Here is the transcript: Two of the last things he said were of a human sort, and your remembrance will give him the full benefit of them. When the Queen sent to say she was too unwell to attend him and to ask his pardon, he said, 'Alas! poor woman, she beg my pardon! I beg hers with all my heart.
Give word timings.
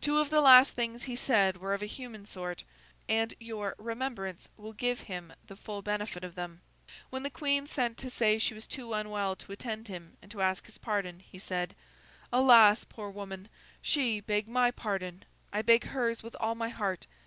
Two 0.00 0.16
of 0.18 0.30
the 0.30 0.40
last 0.40 0.70
things 0.70 1.02
he 1.02 1.14
said 1.14 1.58
were 1.58 1.74
of 1.74 1.82
a 1.82 1.92
human 1.92 2.24
sort, 2.24 2.64
and 3.06 3.34
your 3.38 3.74
remembrance 3.76 4.48
will 4.56 4.72
give 4.72 5.00
him 5.00 5.30
the 5.46 5.56
full 5.56 5.82
benefit 5.82 6.24
of 6.24 6.36
them. 6.36 6.62
When 7.10 7.22
the 7.22 7.28
Queen 7.28 7.66
sent 7.66 7.98
to 7.98 8.08
say 8.08 8.38
she 8.38 8.54
was 8.54 8.66
too 8.66 8.94
unwell 8.94 9.36
to 9.36 9.52
attend 9.52 9.88
him 9.88 10.16
and 10.22 10.30
to 10.30 10.40
ask 10.40 10.64
his 10.64 10.78
pardon, 10.78 11.20
he 11.20 11.38
said, 11.38 11.74
'Alas! 12.32 12.84
poor 12.84 13.10
woman, 13.10 13.50
she 13.82 14.20
beg 14.20 14.48
my 14.48 14.70
pardon! 14.70 15.26
I 15.52 15.60
beg 15.60 15.84
hers 15.84 16.22
with 16.22 16.34
all 16.40 16.54
my 16.54 16.70
heart. 16.70 17.06